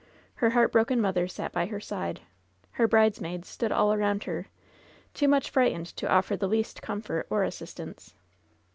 Her 0.37 0.49
heartbroken 0.49 0.99
mother 0.99 1.27
sat 1.27 1.51
by 1.51 1.67
her 1.67 1.79
side. 1.79 2.21
Her 2.71 2.87
bridesmaids 2.87 3.47
stood 3.47 3.71
all 3.71 3.93
around 3.93 4.23
her, 4.23 4.47
too 5.13 5.27
much 5.27 5.51
frightened 5.51 5.95
to 5.97 6.09
offer 6.09 6.35
the 6.35 6.47
least 6.49 6.81
comfort 6.81 7.27
or 7.29 7.43
assistance. 7.43 8.15